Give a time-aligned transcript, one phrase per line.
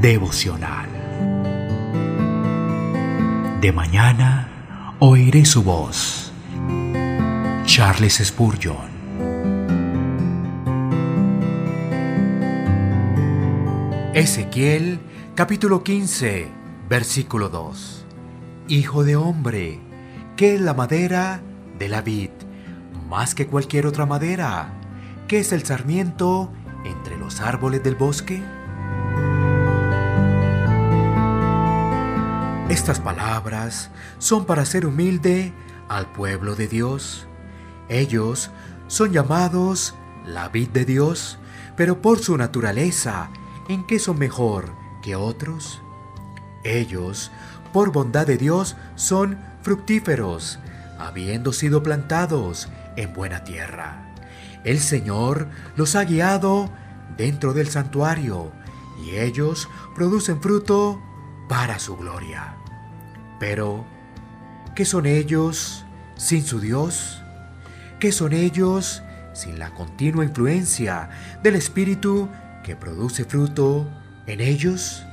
[0.00, 0.88] devocional.
[3.60, 6.32] De mañana oiré su voz.
[7.66, 8.88] Charles Spurgeon.
[14.14, 15.00] Ezequiel
[15.34, 16.48] capítulo 15,
[16.88, 18.06] versículo 2.
[18.68, 19.80] Hijo de hombre,
[20.36, 21.42] ¿qué es la madera
[21.78, 22.30] de la vid?
[23.10, 24.72] Más que cualquier otra madera.
[25.28, 26.50] ¿Qué es el sarmiento
[26.86, 28.42] entre los árboles del bosque?
[32.80, 35.52] Estas palabras son para ser humilde
[35.90, 37.26] al pueblo de Dios.
[37.90, 38.50] Ellos
[38.86, 39.94] son llamados
[40.24, 41.38] la vid de Dios,
[41.76, 43.28] pero por su naturaleza
[43.68, 44.72] ¿en qué son mejor
[45.02, 45.82] que otros?
[46.64, 47.30] Ellos,
[47.74, 50.58] por bondad de Dios, son fructíferos,
[50.98, 54.14] habiendo sido plantados en buena tierra.
[54.64, 56.70] El Señor los ha guiado
[57.18, 58.52] dentro del santuario,
[59.04, 60.98] y ellos producen fruto
[61.46, 62.56] para su gloria.
[63.40, 63.86] Pero,
[64.76, 67.22] ¿qué son ellos sin su Dios?
[67.98, 71.08] ¿Qué son ellos sin la continua influencia
[71.42, 72.28] del Espíritu
[72.62, 73.88] que produce fruto
[74.26, 75.04] en ellos?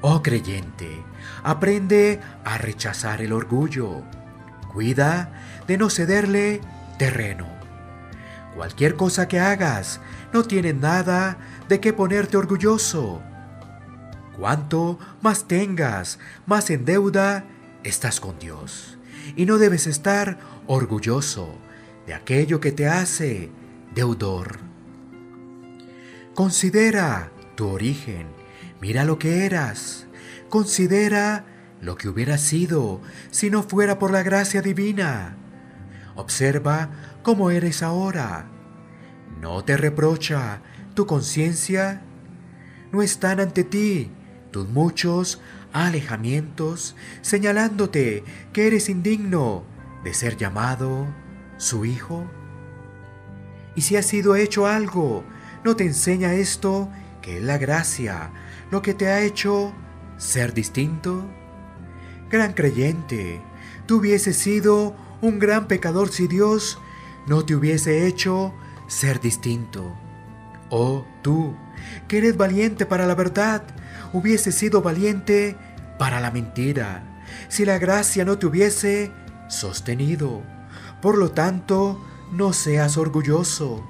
[0.00, 1.04] Oh creyente,
[1.42, 4.02] aprende a rechazar el orgullo.
[4.72, 5.30] Cuida
[5.66, 6.62] de no cederle
[6.98, 7.46] terreno.
[8.54, 10.00] Cualquier cosa que hagas
[10.32, 11.36] no tiene nada
[11.68, 13.20] de qué ponerte orgulloso.
[14.36, 17.44] Cuanto más tengas, más en deuda
[17.84, 18.98] estás con Dios.
[19.34, 21.56] Y no debes estar orgulloso
[22.06, 23.50] de aquello que te hace
[23.94, 24.58] deudor.
[26.34, 28.26] Considera tu origen,
[28.80, 30.06] mira lo que eras,
[30.50, 31.46] considera
[31.80, 33.00] lo que hubiera sido
[33.30, 35.36] si no fuera por la gracia divina.
[36.14, 36.90] Observa
[37.22, 38.48] cómo eres ahora.
[39.40, 40.60] No te reprocha
[40.94, 42.02] tu conciencia.
[42.92, 44.10] No están ante ti
[44.50, 45.40] tus muchos
[45.72, 49.64] alejamientos señalándote que eres indigno
[50.04, 51.06] de ser llamado
[51.58, 52.30] su hijo.
[53.74, 55.24] Y si has sido hecho algo
[55.66, 56.88] ¿No te enseña esto
[57.20, 58.30] que es la gracia
[58.70, 59.72] lo que te ha hecho
[60.16, 61.28] ser distinto?
[62.30, 63.42] Gran creyente,
[63.84, 66.78] tú hubieses sido un gran pecador si Dios
[67.26, 68.54] no te hubiese hecho
[68.86, 70.05] ser distinto.
[70.70, 71.56] Oh, tú,
[72.08, 73.62] que eres valiente para la verdad,
[74.12, 75.56] hubieses sido valiente
[75.98, 77.02] para la mentira,
[77.48, 79.12] si la gracia no te hubiese
[79.48, 80.42] sostenido.
[81.00, 83.84] Por lo tanto, no seas orgulloso.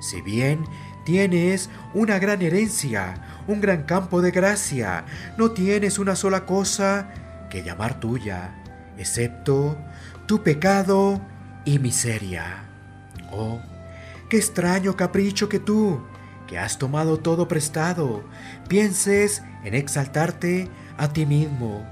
[0.00, 0.66] Si bien
[1.04, 3.14] Tienes una gran herencia,
[3.46, 5.04] un gran campo de gracia.
[5.36, 7.10] No tienes una sola cosa
[7.50, 8.54] que llamar tuya,
[8.96, 9.76] excepto
[10.26, 11.20] tu pecado
[11.66, 12.64] y miseria.
[13.30, 13.60] Oh,
[14.28, 16.00] qué extraño capricho que tú,
[16.46, 18.24] que has tomado todo prestado,
[18.68, 21.86] pienses en exaltarte a ti mismo,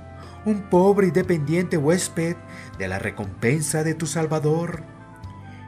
[0.44, 2.36] un pobre y dependiente huésped
[2.78, 4.82] de la recompensa de tu Salvador,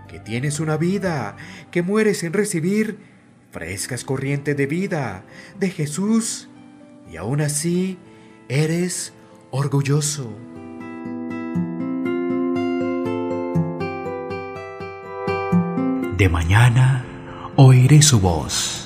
[0.08, 1.36] que tienes una vida,
[1.70, 2.98] que mueres sin recibir
[3.50, 5.24] frescas corrientes de vida
[5.58, 6.48] de Jesús
[7.10, 7.98] y aún así
[8.48, 9.12] eres
[9.50, 10.53] orgulloso.
[16.16, 17.04] De mañana
[17.56, 18.83] oiré su voz